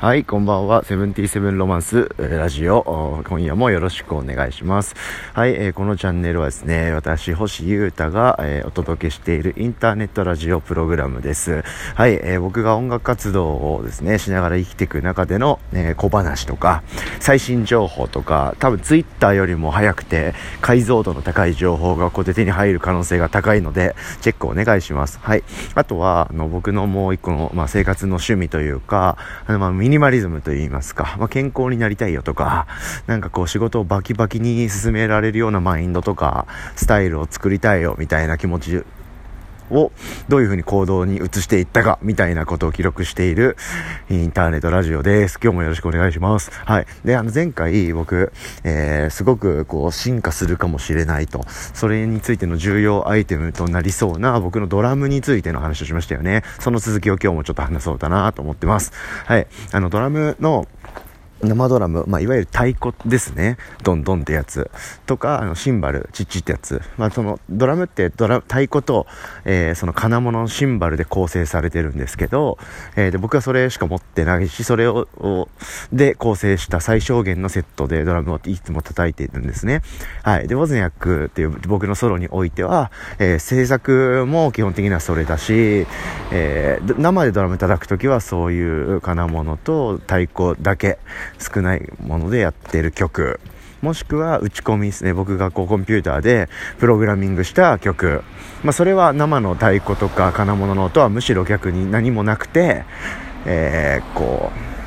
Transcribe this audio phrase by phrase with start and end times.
[0.00, 0.84] はい、こんばんは。
[0.84, 3.20] セブンティーセブンロマンスラジオ。
[3.26, 4.94] 今夜もよろしくお願いします。
[5.34, 11.64] はい、えー、このチャンネルはですね、私、星優太が、えー、お届けしているインターネットラジオプログラムです。
[11.96, 16.84] はい、えー、僕が音楽活動をですね、しながら生きていく中での、え小話とか、
[17.18, 25.18] 最新情報とか、多分ツイッターよりも早くて、解像度の高い情報がこうで手に入る可能性が高いので、チェックお願いします。
[25.20, 25.42] はい。
[25.74, 29.18] あとは、あの、僕のもう一個の、まあ、生活の趣味というか、
[29.48, 32.66] あの、まあ、ミニマリズムと言いますか、まあ、健康になりたいよとか、
[33.06, 38.84] なんかこう仕事をバキバキに進められるようなマインドとか、スタイルを作りたいよみたいな気持ち
[39.70, 39.92] を
[40.28, 43.56] どういう風に行動に移していったかみたいなことを記録している
[44.10, 45.38] インターネットラジオです。
[45.42, 46.50] 今日もよろしくお願いします。
[46.50, 46.86] はい。
[47.04, 48.32] で、あの前回僕、
[48.64, 56.42] えー、すごくこう進化するかもしれないと、それについての重要アイテムとなりそうな僕のドラムについての話をしましたよね。
[56.60, 58.92] その続きを今日もちょっと話そうかなと思ってます。
[59.24, 59.46] はい。
[59.72, 60.66] あのドラムの
[61.42, 63.56] 生ドラム、まあ、いわゆる太鼓ですね。
[63.82, 64.70] ドンドンってやつ。
[65.06, 66.82] とか、あの、シンバル、チッチってやつ。
[66.96, 69.06] まあ、その、ドラムってドラ、太鼓と、
[69.44, 72.58] えー、その金物のシンバルで構成されてるんですけど、
[72.96, 75.08] えー、で、僕はそれしか持ってないし、それを、
[75.92, 79.82] で構成した最小限のセットでドラムをいつも叩いているんですね。
[80.22, 80.48] はい。
[80.48, 85.86] で、ウォズニャックっていう僕のソロにおいては、えー、制作も基本的にはそれだし、
[86.32, 90.98] えー、生でドラム叩くときはそういう金物と太鼓だけ、
[91.38, 93.40] 少ないものでやってる曲。
[93.80, 95.12] もしくは打ち込みですね。
[95.14, 96.48] 僕がこうコンピューターで
[96.78, 98.24] プログラミングした曲、
[98.64, 102.84] まあ、それは生の太鼓とか金物の音はむしろ逆に何もなくて、
[103.46, 104.77] えー、こう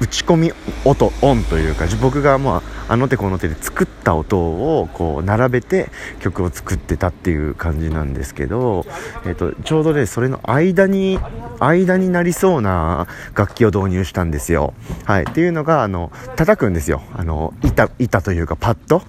[0.00, 0.52] 打ち込み
[0.84, 8.84] 音オンというか僕がまああの手この手で作った音をこう並べて曲を作ってたっていう感じなんですけど、
[9.24, 11.18] えーと、ちょうどねそれの間に
[11.58, 14.74] 間になりそうな楽器を導入したんですよ。
[15.04, 17.02] はい、っていうのがあの叩くんですよ。
[17.14, 19.02] あの板板というかパッド。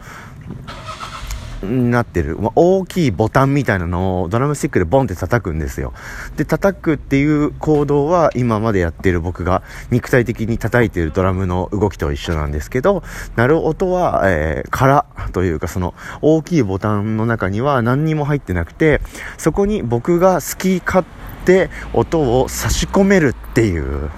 [1.63, 5.93] になってる、まあ、大きいボタンみたいなのをドラムスティックでボンって叩くんですよ。
[6.35, 13.03] で、叩くっていう行動は今までやってる僕が肉体的に叩いてるドラムの動きと一緒なんですけど、
[13.35, 19.01] 鳴る音は、えー、空というかその大きいボタンの中には何にも入ってなくて、
[19.37, 21.05] そこに僕が好き勝
[21.45, 24.09] 手音を差し込めるっていう、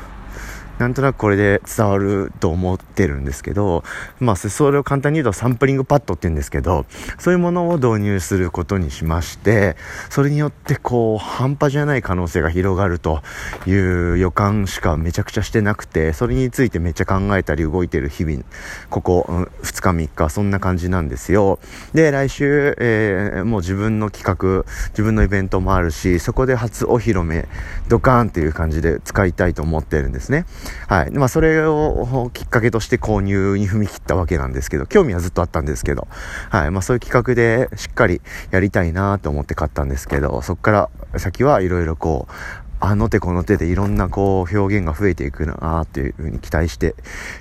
[0.79, 3.83] なんとなくこれで伝わると思ってるんですけど、
[4.19, 6.85] まあ、それを簡単に言うとサンプリングパッドって言うんですけど、
[7.19, 9.75] そういうものを導入することにしまして、
[10.09, 13.21] それによってこう、半端じゃない可能性が広がると
[13.67, 18.43] いう予感しかめちゃくちゃしてなくて、それについてめっちゃ考えたり動いてる日々、
[18.89, 19.25] ここ、
[19.63, 21.59] 2日3日、そんな感じなんですよ。
[21.93, 27.49] で、来週、えー、もう自分の企画、自分のイベントもあるし、そこで初お披露目、
[27.89, 30.45] ドカーンっていう感じで使いたいと思ってるんですね。
[30.87, 31.11] はい。
[31.11, 36.07] まあ、それをきっかけとして購入に踏み切ったわけなんですけど、興味はずっとあったんですけど、
[36.49, 36.71] はい。
[36.71, 38.21] まあ、そういう企画でしっかり
[38.51, 46.95] やりたいなと思って買ったんですけど、そこから先はいろいろこう、あの手この手でいろんなこう表現が増えていくなっていうふうに期待して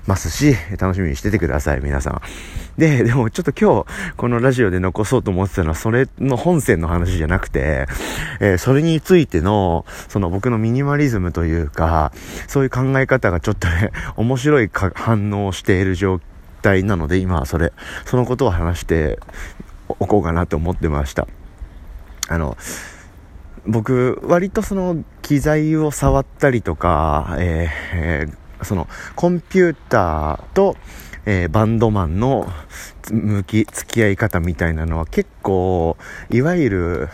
[0.06, 2.22] ますし、楽しみにしててください、皆さん。
[2.76, 7.86] で、でもちょっと今日、このラジオで残そうと思ってたのは、それの本線の話じゃなくて、
[8.40, 12.12] えー、それについての、その僕のミニマリズムというか、
[12.48, 16.20] そういう考え方がちょっとね、面白い反応をしている状
[16.62, 17.72] 態なので、今はそれ、
[18.06, 19.20] そのことを話して
[19.88, 21.28] おこうかなと思ってました。
[22.28, 22.56] あの、
[23.68, 28.28] 僕、割とその機材を触ったりとか、えーえ、
[28.62, 30.74] そのコンピューターと、
[31.26, 32.50] えー、バンドマンの
[33.10, 35.98] 向き、付き合い方みたいなのは結構、
[36.30, 37.08] いわゆる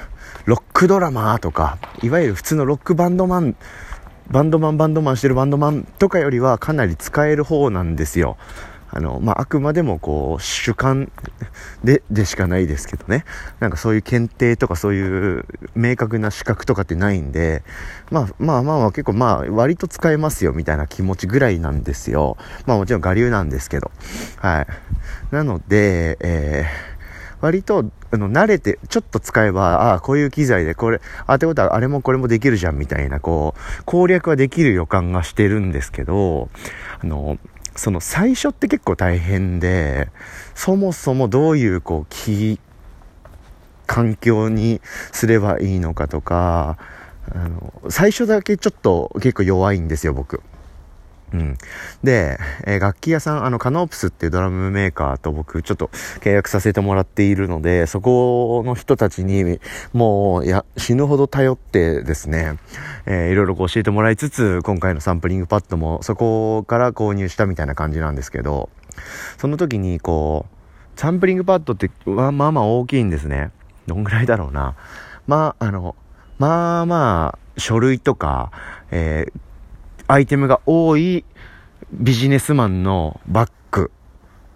[0.44, 3.56] ロックドラマーとか、いわゆる普通のロックバンドマン、
[4.30, 8.36] バンドマンバンドマンしてるバンドマンとかよりはかなり使える方なんですよ。
[8.96, 11.10] あの、まあ、あくまでもこう、主観
[11.82, 13.24] で、でしかないですけどね。
[13.58, 15.44] なんかそういう検定とかそういう
[15.74, 17.64] 明確な資格とかってないんで、
[18.12, 22.36] まあまあまあまあ結構まあ割と使えますよみたいな気持ちぐらいなんですよ。
[22.66, 23.90] まあもちろん我流なんですけど。
[24.38, 24.66] はい。
[25.34, 26.94] なので、えー
[27.44, 36.48] 割と、あの、慣れて、ちょっと使えば、ああ、こういう機材で、これ、あ、ってことは、あれもこれもできるじゃん、みたいな、こう、攻略はできる予感がしてるんですけど、
[37.02, 37.36] あの、
[37.76, 40.08] その最初って結構大変で、
[40.54, 42.58] そもそもどういうこう、気、
[43.86, 44.80] 環境に
[45.12, 46.78] すればいいのかとか、
[47.32, 50.42] あの、最初だけちょっと結構弱いんですよ、僕。
[51.34, 51.58] うん。
[52.04, 55.88] で、えー、楽器屋さん、あの、カノープスっていうドラムメーカーと僕、ちょっと
[56.20, 59.58] 契約させてもらっているので、そこの人たちに、
[59.92, 62.56] もう、や、死ぬほど頼ってですね、
[63.06, 68.70] えー、いろいろ教えてもらいつつ、今回のサンプリングパッドも、そこから購入したみたいな感じなんですけど、
[69.36, 73.50] その時に、こう、サンプリングパッドって、まあまあまあ大きいんですね。
[73.88, 74.76] どんぐらいだろうな。
[75.26, 75.96] まあ、あの、
[76.38, 78.52] まあまあ、書類とか、
[78.90, 79.32] えー、
[80.06, 81.24] アイテムが多い
[81.92, 83.90] ビジネスマンのバッグ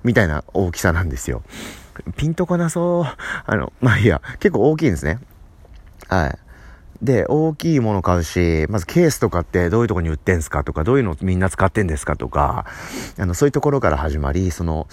[0.05, 1.43] みたいな大きさなんですよ。
[2.17, 3.05] ピンとこなそう。
[3.47, 5.19] あの、まあいいや、結構大きいんですね。
[6.09, 6.39] はい。
[7.03, 12.67] で、大きいもの買うし、まずケースとかってどういうとこに売ってんすかとか、どういうのみんな使ってんですかとか、
[13.19, 14.89] あの、そういうところから始まり、その、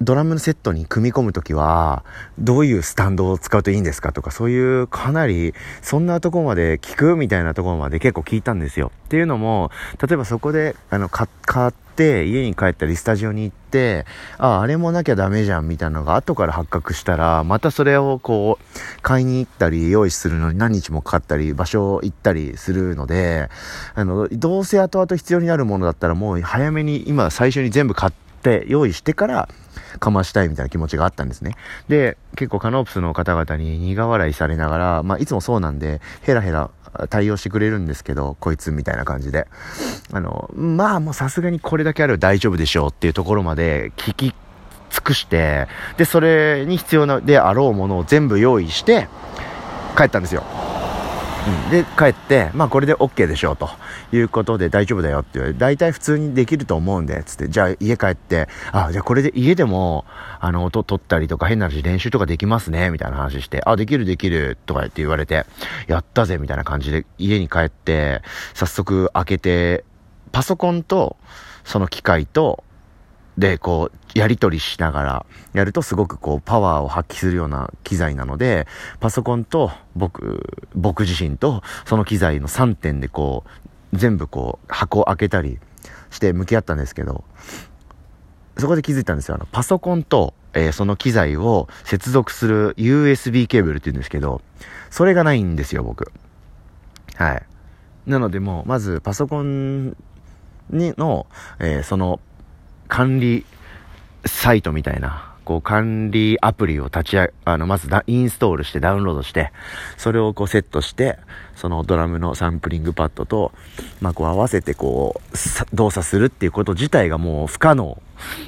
[0.00, 2.04] ドラムのセットに組み込むときは、
[2.38, 8.92] どういうスタンドを使うといいんですかとか、そういうかなり、そんなとこまで聞くみたいなところまで結構聞いたんですよ。
[9.06, 9.70] っていうのも、
[10.00, 14.04] 例えばそこで、あの、買って、家に帰ったりスタジオに行って、
[14.36, 23.48] ああ、あれもなきゃダメじゃんみたいなのが後から発覚したら、またそれをこう、買いに行ったり、用意するのに何日もかかったり、場所を行ったりするので、
[23.94, 29.48] あの、どうせ後々必要になるものだったらもう早めに今最初に全部買って、して用意してから
[29.98, 31.56] かましたいみたいな気持ちがあったんですね。
[31.88, 36.70] で、結構カノープスの方々に苦笑いされながら、まあいつもそうなんで、ヘラヘラ
[37.08, 39.48] 対応してくれるんですけど、こいつみたいな感じで。
[40.12, 44.34] あの、まあもうさすがにこれだけある大丈夫でしょうっていうところまで聞き
[44.90, 45.66] 尽くして、
[45.96, 49.08] で、それに必要なであろうものを全部用意して、
[49.96, 50.44] 帰ったんですよ。
[51.46, 53.70] うん、で、帰って、まあこれで OK でしょうと
[54.12, 60.04] いうことで大丈夫だよって言われて、大体普通にできると思うんで、つって、じゃあ家帰って、あ、じゃあこれで家でも、
[60.40, 65.46] あの、音取ったりとか変な話練習とかできますね、みたいな話して、あ、できるできるとか言って言われて、
[65.86, 68.22] やったぜ、みたいな感じで家に帰って、
[68.54, 69.84] 早速開けて、
[70.32, 71.16] パソコンと、
[71.64, 72.64] その機械と、
[73.38, 78.66] で、こう、やり取りしながらやるとすごくこう、パワーを発揮するような機材なので、
[79.00, 83.44] パソコンと僕、僕自身とその機材の3点でこ
[83.92, 85.58] う、全部こう、箱を開けたり
[86.10, 87.24] して向き合ったんですけど、
[88.58, 89.34] そこで気づいたんですよ。
[89.34, 94.40] あの、パソコンと、えー、その機材を接続する USB ケーブルって言うんですけど、
[94.90, 96.10] それがないんですよ、僕。
[97.16, 97.42] はい。
[98.06, 99.96] なのでもう、まずパソコン
[100.70, 101.26] にの、
[101.58, 102.20] えー、その
[102.88, 103.44] 管理
[104.26, 109.52] サイトみたいな、こう管理アプリを立ち上げ、あの、まずインストールしてダウンロードして、
[109.96, 111.18] それをこうセットして、
[111.54, 113.52] そのドラムのサンプリングパッドと、
[114.00, 118.02] まあこう合わせてこう、動作するっていうこと自体がもう不可能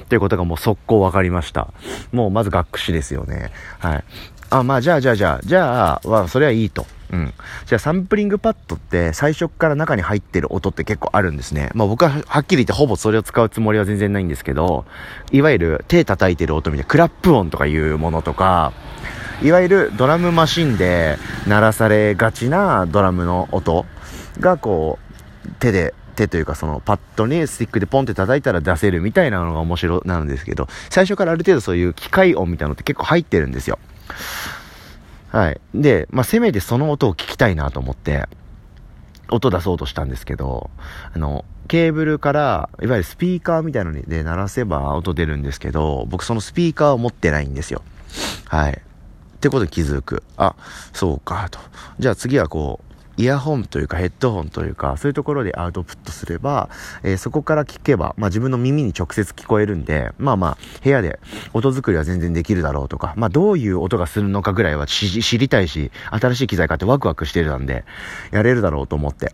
[0.09, 1.73] ということがもう速攻分かりました。
[2.11, 3.51] もうまず学士ですよね。
[3.79, 4.03] はい。
[4.49, 6.85] あ、まあじゃあじゃあじゃあ、じゃあ、は、それはいいと。
[7.11, 7.33] うん。
[7.65, 11.69] じゃあサンプリングパッドって最初から中に入ってる音って結構あるんですね。
[11.73, 14.85] まあ僕ははっきり言ってほぼそれを使うつもりは全然ないんですけど、
[15.31, 18.73] いわゆる手叩いてる音みたいなクラップ音とかいうものとか、
[19.41, 21.17] いわゆるドラムマシンで
[21.47, 23.85] 鳴らされがちなドラムの音
[24.39, 24.99] がこ
[25.45, 33.79] う手で手というかそのパッドにスティックでポンって叩いたら出せるみたいなのが面白なんですけど、最初からある程度そういう機械音みたいなのって結構入ってるんですよ。
[35.31, 35.61] はい。
[35.73, 38.27] で、まあ、せめてその音を聞きたいなと思って、
[39.29, 40.69] 音出そうとしたんですけど、
[41.13, 47.83] あの、ケーブルから、いわゆるスピーカーみたいなので鳴らせば音出るんですけど、僕そのスピーカーを持ってないんですよ。
[48.45, 48.73] はい。
[48.73, 50.23] ってことで気づく。
[50.35, 50.55] あ、
[50.93, 51.59] そうか、と。
[51.99, 52.88] じゃあ次はこう、
[53.19, 56.69] イヤホンというかヘッドホンというか、そういうところでアウトプットすれば、
[57.03, 61.19] えー、そこから聞けば、まあ自分の耳に直接聞こえるんで、まあまあ、部屋で
[61.53, 67.83] 音作りは全然できるだろうとか、まあどういう音がするのかぐらいは知りたいし、新しい機材買ってワクワクしてるんで、
[68.31, 69.33] やれるだろうと思って。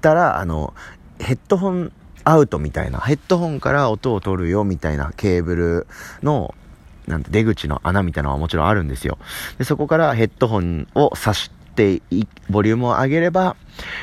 [0.00, 0.74] たら、あの、
[1.20, 1.92] ヘッドホン
[2.24, 5.86] アウトみたいな、ヘッドホンから音を取るよみたいなケーブル
[6.24, 6.52] の、
[7.06, 9.18] なんて出口の穴みたいなのはもちろんあるんですよ。
[9.56, 13.56] で、そこからヘッドホンを挿して、ってボリュームを上げれば、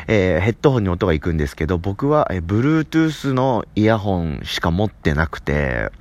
[0.07, 5.91] えー、ヘッドホンに音が行くんですけど、僕は、えー、Bluetooth のイヤホンしか持ってなくて、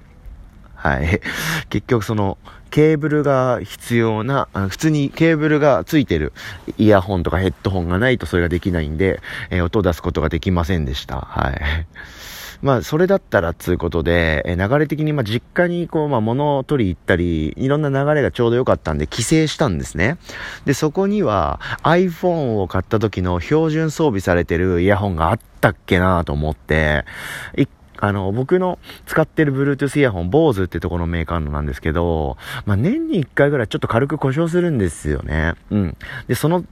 [0.77, 1.21] はい。
[1.71, 2.39] 結局その、
[2.71, 6.33] ケーブルが必要な、普通にケーブルがついてる
[6.77, 11.21] イヤホンとかヘッドホンがないとそれができないんで、えー、音を出すことができませんでした。
[11.21, 11.87] はい。
[12.65, 20.17] まあ、それだったら、つうことで、え流れ的に、まあ、実家に、こう、まあ、物を取り行ったり、いろんな流れがちょうど良かったんで、帰省したんですね。
[20.65, 27.05] で、そこには、iPhone を買った時の標準装備されてるイヤホンがあったっけなと思って、
[27.99, 35.53] あの、僕の使ってる Bluetooth イヤホン、Bose ってとこのメーカーのなんですけど、まあ、年に1回ぐらいちょっと軽く故障するんですよね。
[35.71, 35.97] うん。
[36.29, 36.65] で、その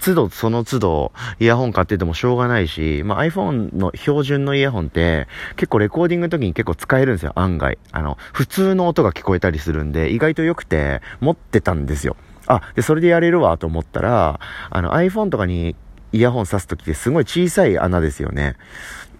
[0.00, 5.26] 都度その都度イヤホン買っててもしょうがないし、まあ、iPhone の標準のイヤホンって
[5.56, 7.78] 結構レコーディングの時に結構使えるんですよ、案外。
[7.92, 12.16] あの、普通の音が聞こえたりするんで、意外と良くて持ってたんですよ。
[12.46, 14.40] あ、で、それでやれるわと思ったら、
[14.70, 15.74] あの iPhone とかに
[16.12, 18.56] イヤホン挿す時ってすごい小さい穴ですよね。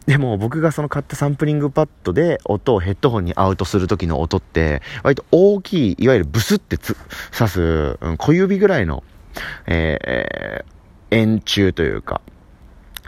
[0.07, 6.97] でも僕がその買ったサンプリングパッドで音をヘッドホンにアウトする時の音って割と大きい、いわゆるブスって刺
[7.49, 9.05] す、うん、小指ぐらいの
[9.67, 12.21] えー、円柱というか、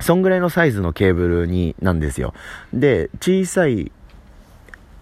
[0.00, 2.32] そんぐらいのサイズのケーブルに、なんですよ。
[2.72, 3.92] で、小さい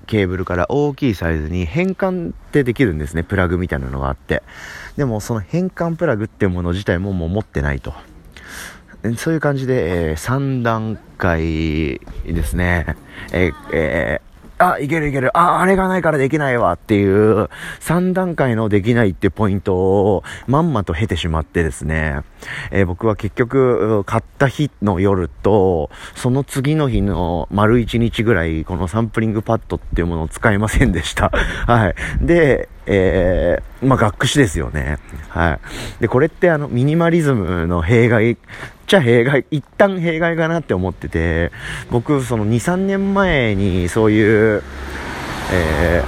[0.07, 3.23] ケーブルから大きいサイズに変換ってできるんですね。
[3.23, 4.43] プラグみたいなのがあって。
[4.97, 7.95] でもその変換プラグっていうもの自体ももう持ってないと。
[9.17, 12.97] そういう感じで、えー、3段階ですね。
[13.33, 14.21] えーえ
[14.59, 15.37] あ、いけるいける。
[15.39, 17.49] あ、あれがないからできないわっていう、
[17.81, 22.23] 3段階のできないってポイントをまんまと経てしまってですね、
[22.71, 31.31] えー、僕は結局、買った日の夜と、その次の日の丸1日ぐらい、このサンプリングパッドっていうものを使いませんでした。
[31.67, 31.95] はい。
[32.21, 34.99] で、えー、まあ、学士ですよね。
[35.29, 35.61] はい。
[36.01, 38.37] で、これってあの、ミニマリズムの弊害
[38.89, 41.53] ちゃ弊害、一旦弊害かなって思ってて、
[41.91, 44.63] 僕、その2、3年前にそういう、
[45.53, 46.03] え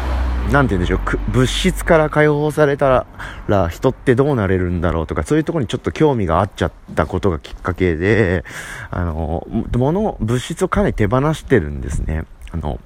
[0.48, 3.06] ー、なんて言うんでしょう、物質から解放された
[3.48, 8.44] ら人ってどうなれるんだろうとか、そういうとこにちょっと興味があっちゃったことがきっかけで、
[8.90, 9.46] あの、
[9.76, 12.24] 物、物質をかなり手放してるんですね。
[12.50, 12.80] あの、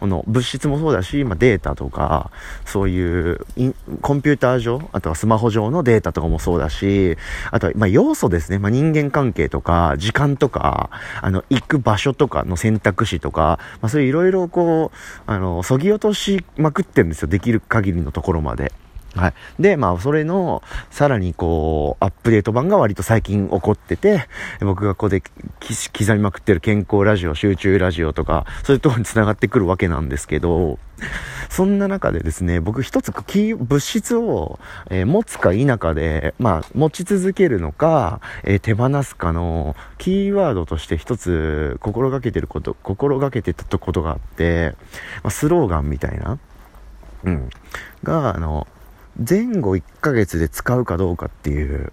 [0.00, 2.30] この物質もそうだし、まあ、データとか、
[2.64, 3.46] そういう
[4.00, 7.18] コンピューター上、あとはスマホ上のデータとかもそうだし、
[7.50, 8.58] あとは、まあ、要素ですね。
[8.58, 10.88] まあ、人間関係とか、時間とか、
[11.20, 17.28] あの、行く場所とかの選択肢とか、まあ、そういういろいろこう、あの、そぎ落としまくってるんですよ。
[17.28, 18.72] できる限りのところまで。
[19.14, 19.34] はい。
[19.58, 24.28] で、まあ、それの、さらにこう、アップデート版が割と最近起こってて、
[24.60, 30.78] 僕がここで刻みまくってる健康ラジオ、集中ラジオとか、そういうところに繋がってくるわけなんですけど、
[31.48, 44.74] そんな中でですね、僕一つキー、物質を、えー、持つか否かで、まあ、持ち続けるのか、えー、手放すかの、キーワードとして一つ心がけてること、心がけてたことがあって、
[45.22, 46.38] まあ、スローガンみたいな、
[47.24, 47.50] うん、
[48.04, 48.66] が、あの、
[49.28, 51.92] 前後1ヶ月で使うかどうかっていう、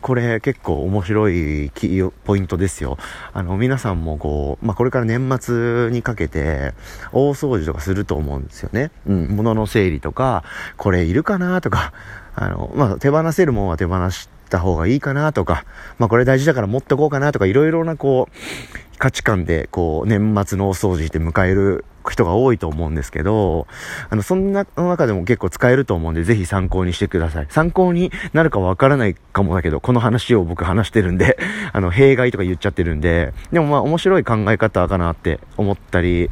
[0.00, 2.98] これ結構面白いキーポイントですよ。
[3.32, 6.74] あの、皆さんもこう、まあ、これから年末にかけて、
[7.12, 8.92] 大掃除とかすると思うんですよね。
[9.06, 10.44] うん、物の整理とか、
[10.76, 11.92] これいるかなとか、
[12.36, 15.64] あの、まあ、手放せるもんは手放した方がいいかなとか、
[15.98, 23.66] まあ、これ大事だから持ってこうかなとか、いろいろなこう、価値観でこう、年末の大掃除って迎える人が多いと思うんですけど、
[24.10, 27.46] あの、そんな中でも結構使えると思うんで、ぜひ参考にしてください。
[27.50, 31.38] 参考になるかわからないかもだけど、この話を僕話してるんで、
[31.72, 36.30] あの、弊害とか言っちゃってるんで、でもまあ面白い考え方かなって思ったり、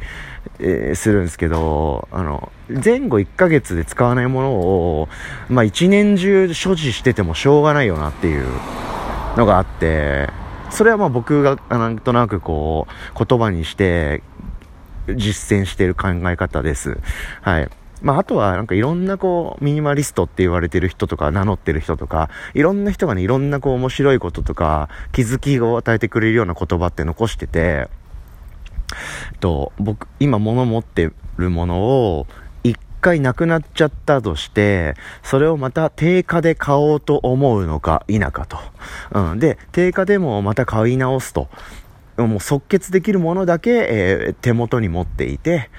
[0.59, 2.51] えー、するんですけど、あの、
[2.83, 5.09] 前後1ヶ月で使わないものを、
[5.49, 8.45] まあ1年中所持しててもしょうがないよなっていう
[9.37, 10.29] のがあって、
[10.69, 14.23] それはまあ僕がなんとなくこう言葉にして
[15.07, 16.97] 実践している考え方です。
[17.41, 17.69] はい。
[18.03, 27.87] まあ、あとは、なんかいろんなこう、ミニマリストって言われてる人とか、名乗ってる人とか、いろんな人がね、いろんなこう、面白いこととか、気づきを与えてくれるような言葉って残してて、
[29.39, 32.27] と、僕、今物持ってるものを、
[32.63, 38.57] 一回なくなっちゃったとして、それをまた定価で買おうと思うのか否かと。
[39.11, 39.39] うん。
[39.39, 41.47] で、定価でもまた買い直すと。
[42.17, 45.69] もう即決できるものだけ、えー、手元に持っていて、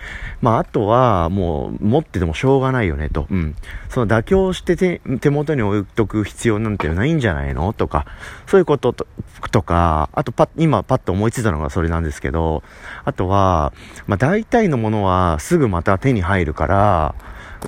[0.42, 3.26] まあ、あとは、もう、持っててもしょうがないよね、と。
[3.30, 3.54] うん。
[3.88, 8.06] その妥協して手手元に置いとく必要なんてないんじゃないのとか、
[8.46, 9.06] そういうことと
[9.50, 12.62] とか、あとパ、今パッと思いついたのがそれなんですけど、
[13.04, 13.72] あとは、
[14.06, 17.14] まあ、大体のものはすぐまた手に入るから、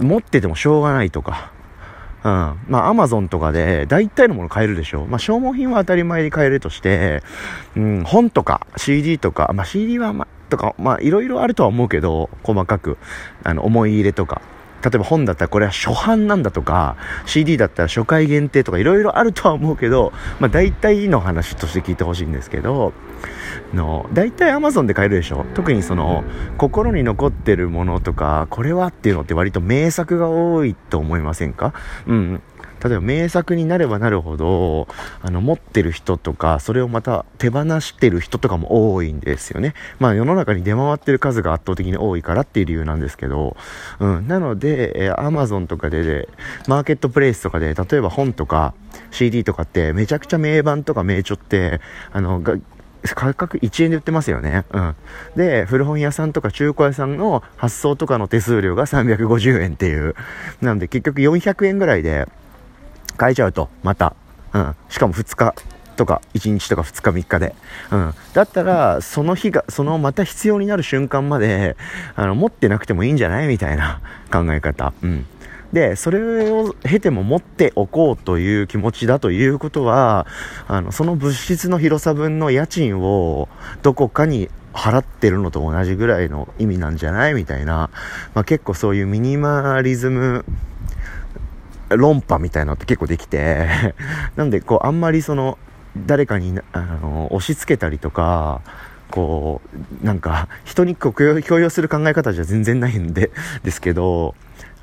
[0.01, 1.53] 持っててもしょうがないとか、
[2.25, 2.59] うん。
[2.69, 5.07] まあ、アマゾンとかで大体のもの買えるでしょ。
[5.07, 7.23] まあ、消耗品は当たり前に買えるとして、
[7.77, 12.99] うん、本とか CD とか、まあ、CD はまあ、とか、まあ、いろいろあるとは思うけど、細かく、
[13.45, 14.43] あの、思い入れとか。
[14.83, 16.97] 例えば本だったらこれは初版なんだとか、
[17.27, 22.93] CD だったら初回限定とかいろいろあるとは思うけど、まあ大体の話として聞いてほしいんですけど、
[23.75, 25.45] の、大体 Amazon で買えるでしょ？
[25.55, 26.25] 特にその、
[26.59, 31.75] 心に残ってるものとか、これはっていうのって割と名作が多いと思いませんか？
[32.07, 32.43] うん。
[32.85, 34.87] 例えば名作になればなるほど、
[35.23, 39.73] あの、持ってる人とか、それをまた手放してる人とかも多いんですよね。
[39.99, 43.57] まあ世の中に出回ってる数が圧倒的に多いからっていう理由なんですけど、
[43.99, 44.29] うん。
[44.29, 46.29] なので、えー、Amazon とかで、
[46.69, 48.75] マーケットプレイスとかで、例えば本とか
[49.11, 51.81] CD とかってめちゃくちゃ名盤とか名著って、
[52.13, 52.43] あの、
[53.15, 54.65] 価格1円で売ってますよね。
[54.73, 54.95] うん。
[55.37, 60.15] で、古本屋さんとか中古屋さんの発送とかの手数料が350円っていう。
[60.61, 62.27] なんで結局400円ぐらいで
[63.17, 64.15] 買えちゃうと、また。
[64.53, 64.75] うん。
[64.89, 65.55] しかも2日
[65.97, 67.55] とか1日とか2日3日で、
[67.91, 71.75] うん、だったらその日がそのまた必要になる瞬間まで
[72.15, 73.49] あの持ってなくてもいいんじゃない？
[73.49, 75.25] みたいな考え方、うん、
[75.77, 80.27] でそれを経ても持っておこうという気持ちだということは
[80.69, 83.51] あのその物質の広さ分の家賃を
[83.83, 87.35] どこかに払ってるのと同じぐらいの意味なんじゃない？
[87.35, 87.91] みたいな、
[88.33, 90.47] まあ、結構そういうミニマリズム
[91.91, 93.69] 論破みたいなのって結構できて。
[94.35, 95.59] なんでこうあんまりその
[96.07, 98.63] 誰かにあの押し付けたりとか
[99.11, 99.61] こ
[100.03, 101.13] うなんか人に強
[101.59, 103.31] 要する考え方じゃ全然ないんで
[103.63, 104.35] ですけど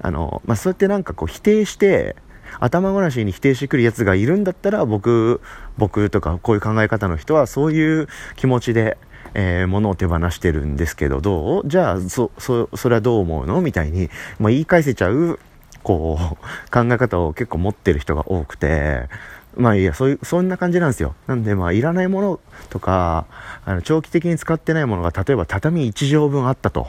[0.01, 2.15] あの、まあ、そうやってなんかこう否定して
[2.59, 5.41] 頭ごなしに否定してくるやつがいるんだったら僕
[5.77, 8.97] 僕とかこういう考え方の人はそういう気持ちで、
[9.33, 11.67] えー、物を手放してるんですけどどう？
[11.67, 13.61] じゃあそそそれはどう思うの？
[13.61, 14.09] みたいに、
[14.39, 15.39] まあ、言い返せちゃう
[15.81, 19.09] こう考え方を結構持ってる人が多くて
[19.55, 21.13] まあいや、そういう、そんな感じなんですよ。
[21.27, 22.39] なんでまあいらないもの
[22.71, 23.27] とか、
[23.65, 26.87] あの、長期的に使ってないものが、例えば畳1畳分あったと。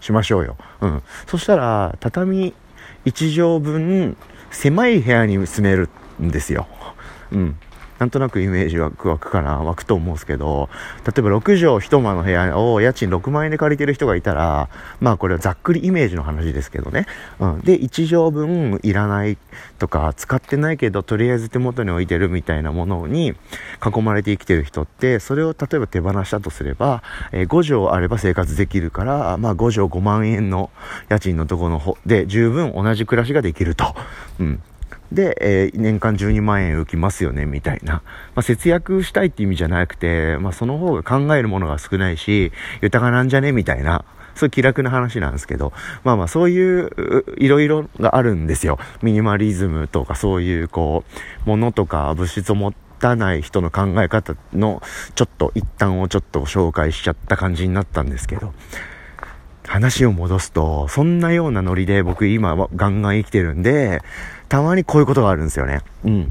[0.00, 0.56] しましょうよ。
[0.80, 1.02] うん。
[1.26, 2.54] そしたら、畳
[3.04, 4.16] 1畳分、
[4.50, 5.88] 狭い部屋に住める
[6.20, 6.66] んですよ。
[7.32, 7.56] うん。
[7.98, 10.68] なんとなくイメージ湧く湧くかな湧くと思うんですけど、
[11.04, 14.68] 例えば6畳一間の部屋を家賃6万円で借りてる人がいたら、
[15.00, 17.06] まあこれはざっくりイメージの話ですけどね。
[17.40, 17.60] うん。
[17.60, 19.36] で、1畳分いらない
[19.78, 23.34] とか、使ってないけど、とりあえず手元に置いてるみたいなものに
[23.84, 27.02] 囲まれて生きてる人って、それを例えば手放したとすれば、
[27.32, 30.70] えー、5畳あれば生活できるから、まあ5畳5万円の
[31.08, 33.94] 家賃のとこの方で十分同じ暮らしができると。
[34.38, 34.62] うん。
[35.12, 37.94] で、えー、年間12万円浮きますよね、みたいな。
[37.94, 38.02] ま
[38.36, 44.04] あ、節約したいって意味じゃなくて、まあ、その方が考えるものが少ないし、豊かなんじゃねみたいな。
[44.34, 45.72] そういう気楽な話なんですけど、
[46.04, 48.78] まあまあそういう、いろいろがあるんですよ。
[49.02, 51.02] ミニマリズムとかそういうこ
[51.44, 54.80] う、ものとか物質を持たない人の考え方の、
[55.16, 58.52] ちょっと一旦をちょっと紹介しちゃった感じになったんですけど、
[59.66, 64.02] 話を戻すと、そんなようなノリで僕今はガンガン生きてるんで、
[64.48, 65.80] たまにこういうことがあるんですよね。
[66.04, 66.28] うん。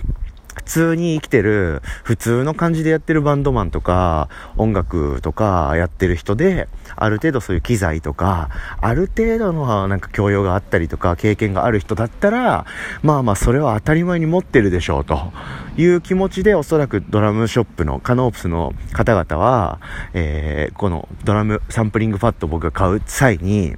[0.58, 4.28] 普通に生きてる、普通の感じでやってるバンドマンとか、
[4.58, 8.50] 音楽とかやってる人で、ある程度そういう機材とか、
[8.82, 12.66] ある程度のなんか教養があったりとか、経験がある人だったら、
[13.04, 15.32] まあまあそれは当たり前に持ってるでしょう、と
[15.78, 19.80] いう気持ちで、おそらくドラムショップの、カノープスの方々は、
[20.14, 23.76] えー、このドラムサンプリングパッドを僕が買う際に、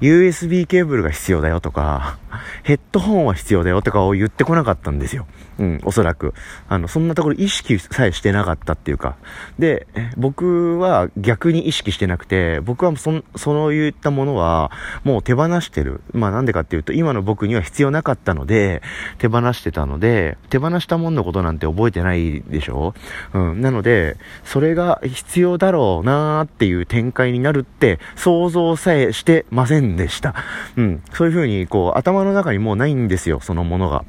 [0.00, 2.18] USB ケーブルが必要だよとか、
[2.62, 5.26] ヘッドホンは必要だよとかを言ってこなかったんですよ。
[5.62, 6.34] うん、おそらく。
[6.68, 9.14] あの、そんなところ意識さえしてなかったっていうか。
[9.60, 14.72] で、僕は逆に意識してなくて、僕はそ、そういったものは
[15.04, 16.00] もう手放してる。
[16.12, 18.82] まあなんでかっていうと、今の僕には必要なかったので、
[19.18, 22.92] 手放してたので、手放したもんのことなんて覚えてないでしょ？
[23.32, 30.34] うん、なので、それが必要だろうなーっていう展開になるって想像さえしてませんでした。
[30.76, 34.04] うん、そういう風にこう頭の中にもうないんですよ、そのものが。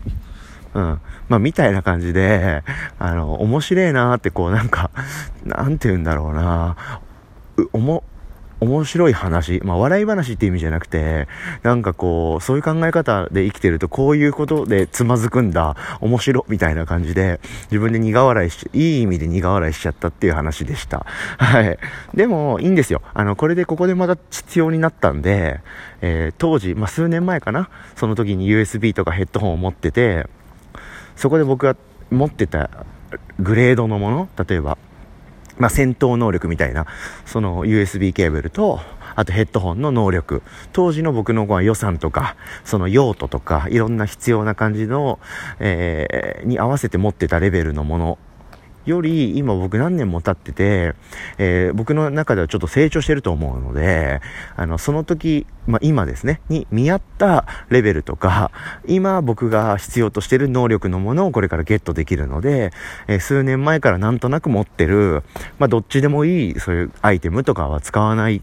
[0.74, 1.02] うん。
[1.30, 2.64] まあ、みたいな感じで、
[3.00, 4.92] あの、面白いなーってこうなんか、
[5.46, 6.76] なんて言うんだろうな
[7.74, 8.04] おも、
[8.64, 11.28] 面白い話、まあ、笑い話って意味じゃなくて、
[11.64, 21.06] なんかこう、そういう考え方で生きてると、こういうことでつまずくんだ、面白、みたいな感じで、自分で苦笑いし、いい意味で苦笑いしちゃったっていう話でした。
[21.38, 21.78] はい。
[22.14, 23.02] でも、いいんですよ。
[23.14, 25.60] あの、これでここでまた必要になったんで、
[26.02, 30.28] えー、当時、まあ、数年前かな、その時に USB とかヘッドホンを持ってて、
[31.16, 31.76] そこで僕が
[32.10, 32.70] 持ってた
[33.40, 34.78] グレードのもの、例えば、
[35.58, 36.86] まあ、戦闘能力みたいな、
[37.26, 38.80] その USB ケーブルと、
[39.16, 40.42] あとヘッドホンの能力。
[40.72, 45.20] 当時の僕の予算とか、その用途とか、いろんな必要な感じの、
[45.60, 48.18] えー、に合わせて持ってたレベルのもの
[48.86, 50.96] より今僕何年も経ってて、
[51.38, 54.22] えー、僕の中ではちょっと成長してると思うので、
[54.56, 58.52] あの、その時、まあ、今ですね、に見合ったレベルとか、
[58.86, 62.72] 今僕が必要としてる能力のものをこれからゲットできるので、
[63.08, 65.24] えー、数年前からなんとなく持ってる、
[65.60, 68.42] まあ、どっちでもいい、そういうアイテムとかは使わない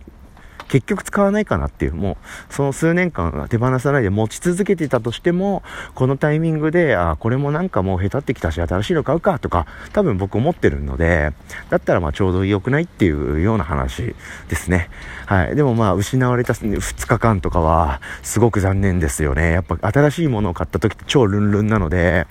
[0.70, 5.64] 結局使わないかなっていう、もう、その数年間手放さないで持ち続けてたとしても、
[5.96, 11.32] このタイミングで、あ、これもなんかもう下手ってきたし、新しいの買うかとか、多分僕思ってるので、
[11.70, 14.14] だったらまあちょうど良くないっていうような話
[14.48, 14.90] ですね。
[15.26, 15.56] はい。
[15.56, 19.50] でもまあ、失われた2日間とかは、すごく残念ですよね。
[19.50, 22.28] やっぱ新しいものを買った時って超ルンルンなので、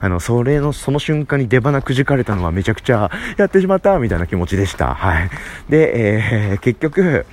[0.00, 4.94] あの、それの、その瞬間に出花くじかれたのはめちゃくちゃ、やってしまったみたいな気持ちでした。
[4.94, 5.30] はい。
[5.68, 7.26] で、えー、結局、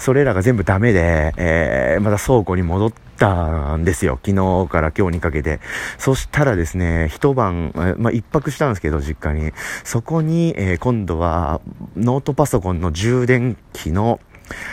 [0.00, 4.18] それらが全部ダメで、えー、また倉庫に戻って、たんですよ。
[4.24, 5.60] 昨日から今日にかけて。
[5.98, 9.52] そしたらですね、一晩、まあ、一泊したんですけど、実家に。
[9.84, 11.60] そこに、えー、今度は、
[11.96, 14.18] ノートパソコンの充電器の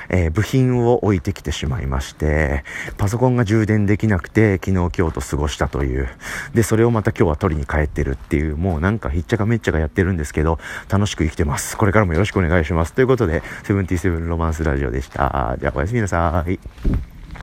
[0.10, 2.64] えー、部品を置いてきてしまいまして、
[2.98, 6.10] パソコンが充電できなくて、昨日今日と過ごしたという。
[6.54, 10.60] で、それをまた今日は取りに帰ってるっていう、もうなんかひっちゃかめっちゃかやってるんですけど、
[10.90, 11.78] 楽しく生きてます。
[11.78, 12.94] これからもよろしくお願いします。
[12.94, 15.58] ということで、セブンティセブンロマンスラジオでした。
[15.60, 17.17] じゃあおやすみなさい。